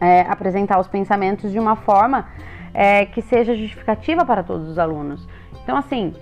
é, 0.00 0.22
apresentar 0.22 0.80
os 0.80 0.88
pensamentos 0.88 1.52
de 1.52 1.58
uma 1.58 1.76
forma 1.76 2.26
é, 2.72 3.04
que 3.06 3.20
seja 3.20 3.54
justificativa 3.54 4.24
para 4.24 4.42
todos 4.42 4.68
os 4.68 4.78
alunos. 4.78 5.28
Então, 5.62 5.76
assim, 5.76 6.14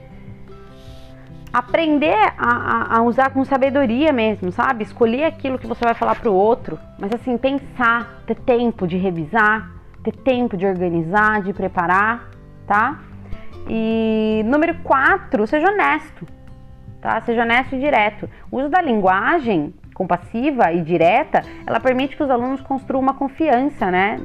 aprender 1.52 2.35
a, 2.37 2.96
a, 2.96 3.02
usar 3.02 3.30
com 3.30 3.44
sabedoria 3.44 4.12
mesmo, 4.12 4.50
sabe? 4.50 4.82
Escolher 4.82 5.25
aquilo 5.25 5.58
que 5.58 5.66
você 5.66 5.85
vai 5.85 5.94
falar 5.94 6.16
para 6.16 6.30
o 6.30 6.35
outro, 6.35 6.78
mas 6.99 7.14
assim, 7.14 7.38
pensar, 7.38 8.23
ter 8.26 8.35
tempo 8.35 8.87
de 8.87 8.96
revisar, 8.96 9.70
ter 10.02 10.12
tempo 10.12 10.56
de 10.56 10.66
organizar, 10.66 11.42
de 11.42 11.52
preparar, 11.52 12.28
tá? 12.66 13.00
E 13.68 14.42
número 14.44 14.75
quatro, 14.82 15.46
seja 15.46 15.70
honesto, 15.70 16.26
tá? 17.00 17.20
Seja 17.23 17.42
honesto 17.42 17.75
e 17.75 17.78
direto. 17.80 18.28
O 18.50 18.58
uso 18.58 18.68
da 18.68 18.80
linguagem 18.80 19.75
compassiva 19.96 20.70
e 20.73 20.82
direta, 20.82 21.42
ela 21.66 21.80
permite 21.80 22.14
que 22.16 22.23
os 22.23 22.30
alunos 22.30 22.61
construam 22.61 23.02
uma 23.02 23.14
confiança, 23.14 23.90
né? 23.90 24.18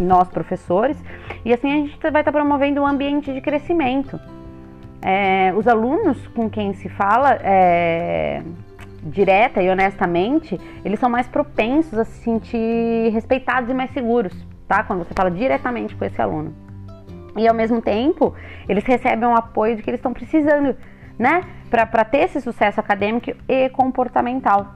Em 0.00 0.04
nós, 0.04 0.28
professores, 0.28 1.02
e 1.44 1.52
assim 1.52 1.72
a 1.72 1.76
gente 1.76 1.98
vai 2.10 2.22
estar 2.22 2.30
promovendo 2.30 2.80
um 2.80 2.86
ambiente 2.86 3.32
de 3.32 3.40
crescimento. 3.40 4.20
É, 5.02 5.52
os 5.56 5.66
alunos 5.66 6.28
com 6.28 6.48
quem 6.48 6.74
se 6.74 6.88
fala 6.90 7.38
é, 7.42 8.42
direta 9.02 9.62
e 9.62 9.68
honestamente, 9.68 10.58
eles 10.84 11.00
são 11.00 11.10
mais 11.10 11.26
propensos 11.26 11.98
a 11.98 12.04
se 12.04 12.22
sentir 12.22 13.10
respeitados 13.12 13.68
e 13.68 13.74
mais 13.74 13.90
seguros, 13.92 14.32
tá? 14.68 14.84
Quando 14.84 15.00
você 15.00 15.12
fala 15.14 15.30
diretamente 15.30 15.96
com 15.96 16.04
esse 16.04 16.20
aluno. 16.20 16.69
E 17.36 17.46
ao 17.46 17.54
mesmo 17.54 17.80
tempo, 17.80 18.34
eles 18.68 18.84
recebem 18.84 19.28
o 19.28 19.34
apoio 19.34 19.76
de 19.76 19.82
que 19.82 19.90
eles 19.90 19.98
estão 19.98 20.12
precisando, 20.12 20.76
né? 21.18 21.42
Para 21.70 22.04
ter 22.04 22.24
esse 22.24 22.40
sucesso 22.40 22.80
acadêmico 22.80 23.32
e 23.48 23.68
comportamental. 23.70 24.74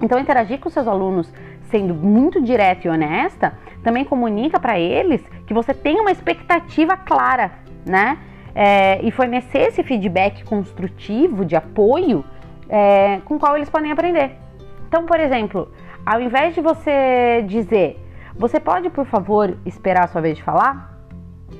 Então, 0.00 0.18
interagir 0.18 0.58
com 0.58 0.68
seus 0.68 0.86
alunos 0.86 1.32
sendo 1.70 1.94
muito 1.94 2.42
direta 2.42 2.86
e 2.86 2.90
honesta 2.90 3.54
também 3.82 4.04
comunica 4.04 4.60
para 4.60 4.78
eles 4.78 5.22
que 5.46 5.54
você 5.54 5.72
tem 5.72 5.98
uma 5.98 6.10
expectativa 6.10 6.96
clara, 6.96 7.52
né? 7.86 8.18
é, 8.54 9.00
e 9.02 9.10
fornecer 9.10 9.68
esse 9.68 9.82
feedback 9.82 10.44
construtivo 10.44 11.44
de 11.44 11.56
apoio 11.56 12.24
é, 12.68 13.20
com 13.24 13.38
qual 13.38 13.56
eles 13.56 13.68
podem 13.68 13.92
aprender. 13.92 14.36
Então, 14.88 15.06
por 15.06 15.18
exemplo, 15.18 15.70
ao 16.04 16.20
invés 16.20 16.54
de 16.54 16.60
você 16.60 17.44
dizer, 17.46 17.98
você 18.36 18.60
pode, 18.60 18.90
por 18.90 19.06
favor, 19.06 19.56
esperar 19.64 20.04
a 20.04 20.08
sua 20.08 20.20
vez 20.20 20.36
de 20.36 20.42
falar? 20.42 20.91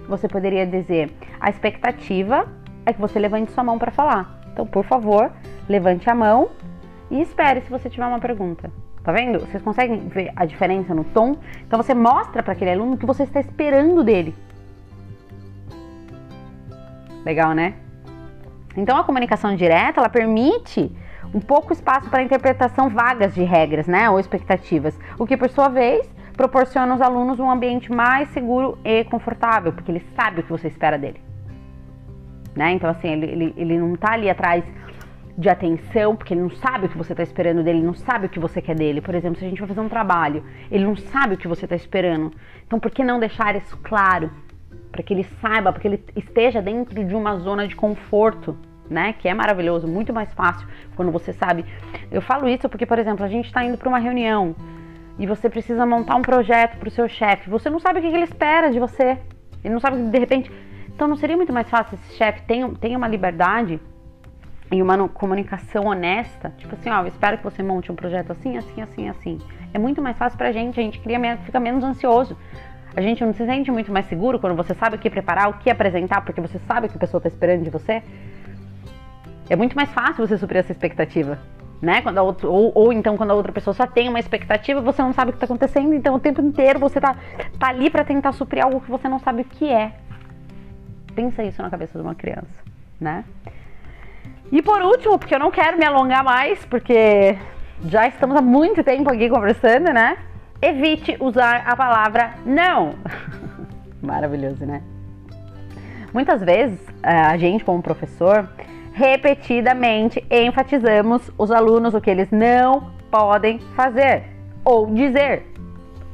Você 0.09 0.29
poderia 0.29 0.67
dizer, 0.67 1.13
a 1.41 1.51
expectativa 1.51 2.47
é 2.85 2.93
que 2.93 3.01
você 3.01 3.19
levante 3.19 3.53
sua 3.53 3.65
mão 3.65 3.79
para 3.79 3.91
falar. 3.91 4.41
Então, 4.53 4.67
por 4.67 4.85
favor, 4.85 5.31
levante 5.69 6.09
a 6.11 6.15
mão 6.15 6.51
e 7.11 7.21
espere 7.21 7.61
se 7.61 7.71
você 7.71 7.89
tiver 7.89 8.07
uma 8.07 8.19
pergunta. 8.19 8.71
Tá 9.03 9.11
vendo? 9.11 9.41
Vocês 9.41 9.63
conseguem 9.63 10.09
ver 10.09 10.33
a 10.37 10.45
diferença 10.45 10.95
no 10.95 11.03
tom? 11.03 11.37
Então 11.67 11.83
você 11.83 11.93
mostra 11.93 12.43
para 12.43 12.53
aquele 12.53 12.71
aluno 12.71 12.95
o 12.95 12.97
que 12.97 13.07
você 13.07 13.25
está 13.25 13.41
esperando 13.41 14.05
dele. 14.05 14.35
Legal, 17.25 17.53
né? 17.53 17.75
Então 18.77 18.97
a 18.97 19.05
comunicação 19.05 19.57
direta, 19.57 20.01
ela 20.01 20.09
permite 20.09 20.91
um 21.35 21.41
pouco 21.41 21.73
espaço 21.73 22.09
para 22.11 22.23
interpretação 22.23 22.89
vagas 22.89 23.35
de 23.35 23.43
regras, 23.43 23.87
né, 23.87 24.09
ou 24.11 24.21
expectativas, 24.21 24.99
o 25.19 25.27
que 25.27 25.37
por 25.37 25.49
sua 25.49 25.69
vez 25.69 26.09
proporciona 26.33 26.93
aos 26.93 27.01
alunos 27.01 27.39
um 27.39 27.51
ambiente 27.51 27.91
mais 27.91 28.29
seguro 28.31 28.79
e 28.85 29.05
confortável, 29.05 29.73
porque 29.73 29.91
ele 29.91 30.05
sabe 30.17 30.41
o 30.41 30.43
que 30.43 30.51
você 30.51 30.69
espera 30.69 30.99
dele. 30.99 31.21
Né? 32.55 32.73
Então 32.73 32.91
assim, 32.91 33.09
ele, 33.09 33.27
ele, 33.27 33.55
ele 33.57 33.79
não 33.79 33.95
está 33.95 34.13
ali 34.13 34.29
atrás 34.29 34.65
de 35.37 35.49
atenção, 35.49 36.15
porque 36.15 36.35
ele 36.35 36.43
não 36.43 36.51
sabe 36.51 36.87
o 36.87 36.89
que 36.89 36.99
você 36.99 37.13
está 37.15 37.23
esperando 37.23 37.63
dele, 37.63 37.79
ele 37.79 37.87
não 37.87 37.95
sabe 37.95 38.27
o 38.27 38.29
que 38.29 38.39
você 38.39 38.61
quer 38.61 38.75
dele. 38.75 39.01
Por 39.01 39.15
exemplo, 39.15 39.39
se 39.39 39.45
a 39.45 39.49
gente 39.49 39.59
vai 39.59 39.69
fazer 39.69 39.81
um 39.81 39.89
trabalho, 39.89 40.45
ele 40.71 40.85
não 40.85 40.95
sabe 40.95 41.35
o 41.35 41.39
que 41.39 41.49
você 41.49 41.65
está 41.65 41.75
esperando. 41.75 42.31
Então, 42.67 42.79
por 42.79 42.91
que 42.91 43.03
não 43.03 43.19
deixar 43.19 43.57
isso 43.57 43.79
claro? 43.83 44.31
para 44.93 45.03
que 45.03 45.15
ele 45.15 45.25
saiba, 45.41 45.73
para 45.73 45.81
que 45.81 45.89
ele 45.89 46.05
esteja 46.15 46.61
dentro 46.61 47.03
de 47.03 47.15
uma 47.15 47.39
zona 47.39 47.67
de 47.67 47.75
conforto, 47.75 48.57
né? 48.89 49.15
Que 49.15 49.27
é 49.27 49.35
maravilhoso, 49.35 49.89
muito 49.89 50.13
mais 50.13 50.33
fácil 50.35 50.69
quando 50.95 51.11
você 51.11 51.33
sabe. 51.33 51.65
Eu 52.11 52.21
falo 52.21 52.47
isso 52.47 52.69
porque, 52.69 52.85
por 52.85 52.99
exemplo, 52.99 53.25
a 53.25 53.29
gente 53.29 53.47
está 53.47 53.65
indo 53.65 53.79
para 53.79 53.89
uma 53.89 53.99
reunião 53.99 54.55
e 55.23 55.27
você 55.27 55.49
precisa 55.49 55.87
montar 55.87 56.17
um 56.17 56.23
projeto 56.23 56.79
para 56.79 56.89
o 56.89 56.91
seu 56.91 57.09
chefe. 57.09 57.49
Você 57.49 57.71
não 57.71 57.79
sabe 57.79 58.01
o 58.01 58.03
que 58.03 58.09
ele 58.09 58.25
espera 58.25 58.73
de 58.73 58.81
você. 58.81 59.17
Ele 59.63 59.73
não 59.73 59.79
sabe 59.79 59.99
que 59.99 60.11
de 60.11 60.19
repente. 60.19 60.51
Então 60.89 61.07
não 61.07 61.15
seria 61.15 61.37
muito 61.37 61.53
mais 61.53 61.71
fácil 61.71 61.95
esse 61.95 62.17
chefe 62.17 62.43
tem, 62.43 62.69
tem 62.75 62.97
uma 62.97 63.07
liberdade 63.07 63.81
e 64.73 64.83
uma 64.83 65.09
comunicação 65.09 65.85
honesta, 65.85 66.53
tipo 66.59 66.75
assim, 66.75 66.91
ó, 66.91 67.03
eu 67.03 67.07
espero 67.07 67.39
que 67.39 67.45
você 67.45 67.63
monte 67.63 67.93
um 67.93 67.95
projeto 67.95 68.33
assim, 68.33 68.57
assim, 68.57 68.83
assim, 68.83 69.09
assim. 69.09 69.39
É 69.73 69.79
muito 69.79 70.03
mais 70.03 70.19
fácil 70.19 70.37
pra 70.37 70.51
gente, 70.51 70.81
a 70.81 70.83
gente 70.83 70.99
cria, 70.99 71.37
fica 71.45 71.61
menos 71.61 71.85
ansioso. 71.85 72.37
A 72.97 73.01
gente 73.01 73.25
não 73.25 73.33
se 73.33 73.47
sente 73.47 73.71
muito 73.71 73.93
mais 73.93 74.07
seguro 74.07 74.41
quando 74.41 74.57
você 74.57 74.75
sabe 74.75 74.97
o 74.97 74.99
que 74.99 75.09
preparar, 75.09 75.49
o 75.49 75.55
que 75.55 75.71
apresentar, 75.71 76.23
porque 76.23 76.41
você 76.41 76.59
sabe 76.67 76.89
o 76.89 76.91
que 76.91 76.97
a 76.97 77.01
pessoa 77.01 77.21
está 77.21 77.29
esperando 77.29 77.63
de 77.63 77.71
você. 77.71 78.03
É 79.49 79.55
muito 79.55 79.77
mais 79.77 79.91
fácil 79.93 80.27
você 80.27 80.37
suprir 80.37 80.59
essa 80.59 80.73
expectativa, 80.73 81.39
né? 81.83 82.01
Quando 82.01 82.19
outra, 82.19 82.49
ou, 82.49 82.73
ou, 82.75 82.93
então 82.93 83.17
quando 83.17 83.33
a 83.33 83.35
outra 83.35 83.53
pessoa 83.53 83.75
só 83.75 83.87
tem 83.87 84.09
uma 84.09 84.21
expectativa, 84.21 84.81
você 84.81 85.03
não 85.03 85.13
sabe 85.13 85.31
o 85.31 85.33
que 85.33 85.37
está 85.37 85.47
acontecendo, 85.47 85.93
então 85.93 86.15
o 86.15 86.21
tempo 86.21 86.41
inteiro 86.41 86.79
você 86.79 87.01
tá, 87.01 87.17
tá 87.59 87.69
ali 87.69 87.91
para 87.91 88.05
tentar 88.05 88.33
suprir 88.33 88.65
algo 88.65 88.81
que 88.81 88.91
você 88.91 89.09
não 89.09 89.19
sabe 89.19 89.43
o 89.43 89.45
que 89.45 89.69
é. 89.69 89.93
Pensa 91.15 91.43
isso 91.43 91.61
na 91.61 91.69
cabeça 91.69 91.99
de 91.99 92.05
uma 92.05 92.15
criança, 92.15 92.63
né? 93.01 93.25
E 94.51 94.63
por 94.63 94.81
último, 94.81 95.19
porque 95.19 95.35
eu 95.35 95.41
não 95.41 95.51
quero 95.51 95.77
me 95.77 95.85
alongar 95.85 96.23
mais, 96.23 96.65
porque 96.67 97.37
já 97.85 98.07
estamos 98.07 98.37
há 98.37 98.41
muito 98.41 98.85
tempo 98.85 99.11
aqui 99.11 99.29
conversando, 99.29 99.93
né? 99.93 100.17
evite 100.63 101.17
usar 101.19 101.65
a 101.67 101.75
palavra 101.75 102.35
não. 102.47 102.95
Maravilhoso, 104.01 104.65
né? 104.65 104.81
Muitas 106.15 106.41
vezes, 106.41 106.79
é, 107.03 107.17
a 107.21 107.37
gente, 107.37 107.65
como 107.65 107.83
professor, 107.83 108.49
repetidamente 108.93 110.25
enfatizamos 110.31 111.31
os 111.39 111.51
alunos 111.51 111.95
o 111.95 112.01
que 112.01 112.11
eles 112.11 112.31
não 112.31 112.93
podem 113.11 113.59
fazer, 113.75 114.25
ou 114.65 114.87
dizer, 114.87 115.47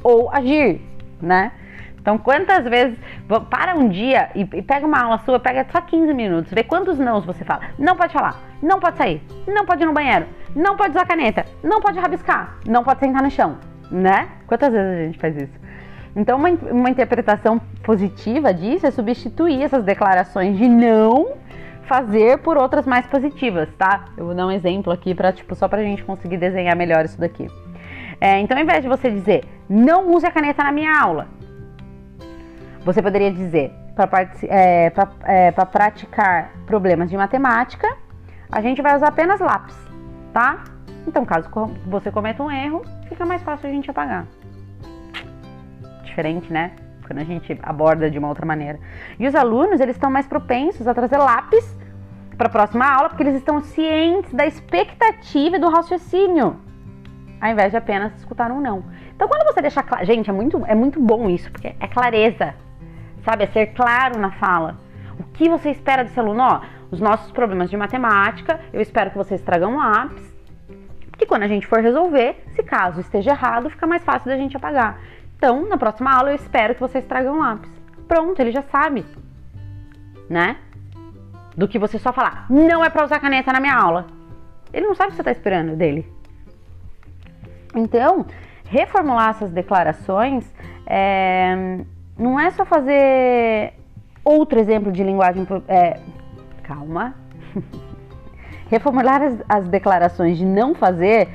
ou 0.03 0.31
agir, 0.33 0.81
né? 1.21 1.53
Então, 2.01 2.17
quantas 2.17 2.65
vezes 2.65 2.99
para 3.51 3.75
um 3.75 3.89
dia 3.89 4.31
e, 4.35 4.45
pega 4.45 4.87
uma 4.87 5.03
aula 5.03 5.19
sua, 5.19 5.39
pega 5.39 5.67
só 5.71 5.81
15 5.81 6.15
minutos, 6.15 6.53
vê 6.53 6.63
quantos 6.63 6.99
nãos 6.99 7.25
você 7.27 7.45
fala. 7.45 7.63
Não 7.79 7.97
pode 7.97 8.13
falar, 8.13 8.41
não 8.63 8.81
pode 8.81 8.97
sair, 8.97 9.21
não 9.47 9.67
pode 9.67 9.83
ir 9.83 9.87
no 9.87 9.93
banheiro, 9.93 10.27
não 10.57 10.77
pode 10.77 10.91
usar 10.91 11.07
caneta, 11.07 11.45
não 11.63 11.81
pode 11.81 11.99
rabiscar, 11.99 12.57
não 12.67 12.83
pode 12.83 13.01
sentar 13.01 13.23
no 13.23 13.31
chão, 13.31 13.59
né? 13.91 14.29
Quantas 14.47 14.73
vezes 14.73 14.91
a 14.91 15.05
gente 15.05 15.19
faz 15.19 15.37
isso? 15.37 15.69
Então, 16.17 16.39
uma, 16.39 16.49
uma 16.49 16.91
interpretação 16.91 17.61
positiva 17.83 18.55
disso 18.55 18.87
é 18.87 18.91
substituir 18.91 19.63
essas 19.63 19.85
declarações 19.85 20.57
de 20.57 20.67
não 20.67 21.33
fazer 21.89 22.39
por 22.39 22.57
outras 22.57 22.87
mais 22.87 23.07
positivas, 23.07 23.69
tá? 23.77 24.05
Eu 24.17 24.27
vou 24.27 24.35
dar 24.35 24.47
um 24.47 24.51
exemplo 24.51 24.93
aqui 24.93 25.15
para 25.15 25.33
tipo 25.33 25.55
só 25.55 25.67
para 25.67 25.81
a 25.81 25.83
gente 25.83 26.05
conseguir 26.05 26.37
desenhar 26.37 26.77
melhor 26.77 27.05
isso 27.05 27.19
daqui. 27.19 27.49
É, 28.21 28.39
então, 28.39 28.57
ao 28.57 28.63
invés 28.63 28.83
de 28.83 28.89
você 28.89 29.11
dizer 29.11 29.45
não 29.69 30.15
use 30.15 30.27
a 30.27 30.31
caneta 30.31 30.63
na 30.63 30.71
minha 30.71 31.01
aula, 31.01 31.27
você 32.85 33.03
poderia 33.03 33.33
dizer 33.33 33.73
para 33.95 34.31
é, 34.45 34.93
é, 35.25 35.51
praticar 35.51 36.53
problemas 36.67 37.11
de 37.11 37.17
matemática, 37.17 37.89
a 38.51 38.61
gente 38.61 38.81
vai 38.81 38.95
usar 38.95 39.09
apenas 39.09 39.41
lápis, 39.41 39.77
tá? 40.33 40.63
Então, 41.07 41.25
caso 41.25 41.49
você 41.87 42.11
cometa 42.11 42.43
um 42.43 42.51
erro, 42.51 42.83
fica 43.09 43.25
mais 43.25 43.43
fácil 43.43 43.69
a 43.69 43.73
gente 43.73 43.91
apagar. 43.91 44.27
Diferente, 46.05 46.53
né? 46.53 46.73
Quando 47.07 47.21
a 47.21 47.25
gente 47.25 47.59
aborda 47.63 48.11
de 48.11 48.19
uma 48.19 48.29
outra 48.29 48.45
maneira. 48.45 48.79
E 49.19 49.27
os 49.27 49.35
alunos, 49.35 49.81
eles 49.81 49.97
estão 49.97 50.11
mais 50.11 50.27
propensos 50.27 50.87
a 50.87 50.95
trazer 50.95 51.17
lápis 51.17 51.78
para 52.39 52.47
a 52.47 52.51
próxima 52.51 52.89
aula, 52.89 53.09
porque 53.09 53.25
eles 53.25 53.35
estão 53.35 53.61
cientes 53.61 54.33
da 54.33 54.47
expectativa 54.47 55.57
e 55.57 55.59
do 55.59 55.69
raciocínio, 55.69 56.57
ao 57.41 57.51
invés 57.51 57.73
de 57.73 57.77
apenas 57.77 58.15
escutar 58.15 58.53
um 58.53 58.61
não. 58.61 58.85
Então, 59.15 59.27
quando 59.27 59.45
você 59.53 59.61
deixa 59.61 59.83
claro, 59.83 60.07
gente, 60.07 60.31
é 60.31 60.33
muito, 60.33 60.65
é 60.65 60.75
muito 60.75 61.01
bom 61.01 61.29
isso, 61.29 61.51
porque 61.51 61.75
é 61.79 61.89
clareza, 61.89 62.55
sabe? 63.25 63.43
É 63.43 63.47
ser 63.49 63.67
claro 63.75 64.21
na 64.21 64.31
fala. 64.31 64.79
O 65.19 65.25
que 65.25 65.49
você 65.49 65.71
espera 65.71 66.05
desse 66.05 66.19
aluno? 66.21 66.41
Ó, 66.41 66.61
os 66.93 67.01
nossos 67.01 67.33
problemas 67.33 67.69
de 67.69 67.77
matemática, 67.77 68.61
eu 68.73 68.81
espero 68.81 69.11
que 69.11 69.19
vocês 69.19 69.43
tragam 69.43 69.77
lápis, 69.77 70.23
que 71.19 71.27
quando 71.27 71.43
a 71.43 71.49
gente 71.49 71.67
for 71.67 71.81
resolver, 71.81 72.41
se 72.55 72.63
caso 72.63 73.01
esteja 73.01 73.33
errado, 73.33 73.69
fica 73.69 73.89
mais 73.89 74.05
fácil 74.05 74.31
da 74.31 74.37
gente 74.37 74.57
apagar. 74.57 75.01
Então, 75.37 75.69
na 75.69 75.77
próxima 75.77 76.15
aula, 76.15 76.31
eu 76.31 76.37
espero 76.37 76.75
que 76.75 76.81
vocês 76.81 77.05
tragam 77.05 77.41
lápis. 77.41 77.71
Pronto, 78.07 78.39
ele 78.39 78.53
já 78.53 78.63
sabe, 78.63 79.05
né? 80.31 80.57
Do 81.59 81.67
que 81.67 81.77
você 81.77 81.99
só 81.99 82.13
falar, 82.13 82.47
não 82.49 82.85
é 82.85 82.89
para 82.89 83.05
usar 83.05 83.19
caneta 83.19 83.53
na 83.53 83.59
minha 83.59 83.75
aula. 83.75 84.07
Ele 84.73 84.87
não 84.87 84.95
sabe 84.95 85.09
o 85.09 85.11
que 85.11 85.17
você 85.17 85.23
está 85.23 85.33
esperando 85.33 85.75
dele. 85.75 86.07
Então, 87.75 88.25
reformular 88.67 89.31
essas 89.31 89.51
declarações 89.51 90.55
é, 90.87 91.81
não 92.17 92.39
é 92.39 92.49
só 92.53 92.65
fazer 92.65 93.73
outro 94.25 94.61
exemplo 94.61 94.93
de 94.93 95.03
linguagem. 95.03 95.45
É, 95.67 95.99
calma. 96.63 97.17
Reformular 98.71 99.21
as, 99.21 99.43
as 99.49 99.69
declarações 99.69 100.39
de 100.39 100.45
não 100.45 100.77
fazer 100.77 101.29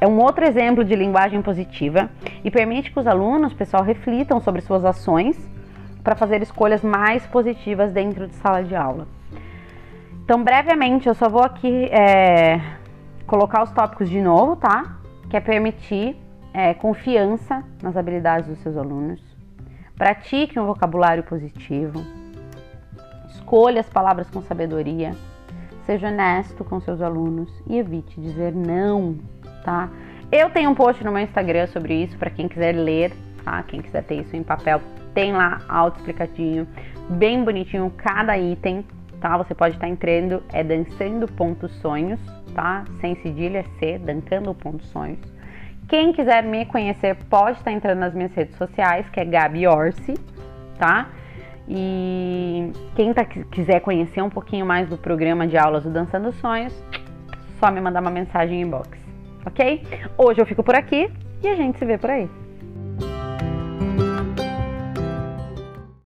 é 0.00 0.06
um 0.06 0.18
outro 0.18 0.46
exemplo 0.46 0.82
de 0.82 0.96
linguagem 0.96 1.42
positiva 1.42 2.08
e 2.42 2.50
permite 2.50 2.90
que 2.90 2.98
os 2.98 3.06
alunos, 3.06 3.52
pessoal, 3.52 3.82
reflitam 3.82 4.40
sobre 4.40 4.62
suas 4.62 4.86
ações 4.86 5.36
para 6.02 6.16
fazer 6.16 6.40
escolhas 6.40 6.82
mais 6.82 7.26
positivas 7.26 7.92
dentro 7.92 8.26
de 8.26 8.34
sala 8.36 8.64
de 8.64 8.74
aula. 8.74 9.06
Então, 10.26 10.42
brevemente, 10.42 11.06
eu 11.06 11.14
só 11.14 11.28
vou 11.28 11.44
aqui 11.44 11.84
é, 11.84 12.60
colocar 13.28 13.62
os 13.62 13.70
tópicos 13.70 14.10
de 14.10 14.20
novo, 14.20 14.56
tá? 14.56 14.98
Que 15.30 15.36
é 15.36 15.40
permitir 15.40 16.16
é, 16.52 16.74
confiança 16.74 17.62
nas 17.80 17.96
habilidades 17.96 18.48
dos 18.48 18.58
seus 18.58 18.76
alunos, 18.76 19.22
pratique 19.94 20.58
um 20.58 20.66
vocabulário 20.66 21.22
positivo, 21.22 22.02
escolha 23.28 23.78
as 23.78 23.88
palavras 23.88 24.28
com 24.28 24.42
sabedoria, 24.42 25.12
seja 25.84 26.08
honesto 26.08 26.64
com 26.64 26.80
seus 26.80 27.00
alunos 27.00 27.48
e 27.64 27.78
evite 27.78 28.20
dizer 28.20 28.52
não, 28.52 29.16
tá? 29.64 29.88
Eu 30.32 30.50
tenho 30.50 30.70
um 30.70 30.74
post 30.74 31.04
no 31.04 31.12
meu 31.12 31.22
Instagram 31.22 31.68
sobre 31.68 32.02
isso 32.02 32.18
para 32.18 32.30
quem 32.30 32.48
quiser 32.48 32.72
ler, 32.72 33.12
tá? 33.44 33.62
Quem 33.62 33.80
quiser 33.80 34.02
ter 34.02 34.22
isso 34.22 34.34
em 34.34 34.42
papel, 34.42 34.80
tem 35.14 35.32
lá 35.32 35.60
auto-explicadinho, 35.68 36.66
bem 37.10 37.44
bonitinho 37.44 37.92
cada 37.96 38.36
item, 38.36 38.84
tá? 39.20 39.36
Você 39.38 39.54
pode 39.54 39.74
estar 39.74 39.88
entrando, 39.88 40.42
é 40.52 40.62
dançando.sonhos, 40.62 42.20
tá? 42.54 42.84
Sem 43.00 43.14
cedilha, 43.16 43.64
C, 43.78 43.98
dançando.sonhos. 43.98 45.18
Quem 45.88 46.12
quiser 46.12 46.42
me 46.42 46.66
conhecer 46.66 47.16
pode 47.30 47.58
estar 47.58 47.70
entrando 47.70 47.98
nas 47.98 48.14
minhas 48.14 48.34
redes 48.34 48.56
sociais, 48.56 49.08
que 49.10 49.20
é 49.20 49.24
Gabi 49.24 49.66
Orsi, 49.66 50.14
tá? 50.78 51.08
E 51.68 52.72
quem 52.94 53.12
tá, 53.12 53.24
quiser 53.24 53.80
conhecer 53.80 54.22
um 54.22 54.30
pouquinho 54.30 54.64
mais 54.66 54.88
do 54.88 54.96
programa 54.96 55.46
de 55.46 55.56
aulas 55.56 55.84
do 55.84 55.90
Dançando 55.90 56.32
Sonhos, 56.32 56.72
só 57.58 57.70
me 57.70 57.80
mandar 57.80 58.00
uma 58.00 58.10
mensagem 58.10 58.60
em 58.60 58.62
inbox, 58.62 58.98
ok? 59.44 59.82
Hoje 60.16 60.40
eu 60.40 60.46
fico 60.46 60.62
por 60.62 60.74
aqui 60.74 61.10
e 61.42 61.48
a 61.48 61.54
gente 61.54 61.78
se 61.78 61.84
vê 61.84 61.98
por 61.98 62.10
aí. 62.10 62.28